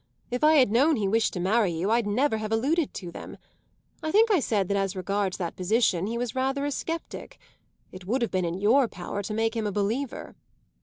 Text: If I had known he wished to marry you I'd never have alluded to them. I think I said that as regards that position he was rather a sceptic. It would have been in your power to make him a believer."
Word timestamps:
If 0.31 0.43
I 0.43 0.53
had 0.55 0.71
known 0.71 0.95
he 0.95 1.07
wished 1.07 1.31
to 1.33 1.39
marry 1.39 1.71
you 1.71 1.91
I'd 1.91 2.07
never 2.07 2.37
have 2.37 2.51
alluded 2.51 2.91
to 2.91 3.11
them. 3.11 3.37
I 4.01 4.11
think 4.11 4.31
I 4.31 4.39
said 4.39 4.67
that 4.69 4.75
as 4.75 4.95
regards 4.95 5.37
that 5.37 5.55
position 5.55 6.07
he 6.07 6.17
was 6.17 6.33
rather 6.33 6.65
a 6.65 6.71
sceptic. 6.71 7.37
It 7.91 8.07
would 8.07 8.23
have 8.23 8.31
been 8.31 8.43
in 8.43 8.57
your 8.57 8.87
power 8.87 9.21
to 9.21 9.33
make 9.35 9.55
him 9.55 9.67
a 9.67 9.71
believer." 9.71 10.35